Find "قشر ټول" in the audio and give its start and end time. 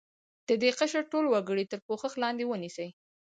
0.79-1.25